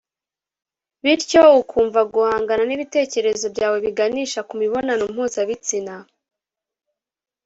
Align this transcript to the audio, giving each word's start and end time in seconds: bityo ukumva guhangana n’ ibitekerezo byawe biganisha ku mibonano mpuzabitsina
bityo 1.03 1.41
ukumva 1.61 2.01
guhangana 2.13 2.63
n’ 2.65 2.71
ibitekerezo 2.77 3.45
byawe 3.53 3.77
biganisha 3.85 4.39
ku 4.47 4.53
mibonano 4.61 5.03
mpuzabitsina 5.13 5.95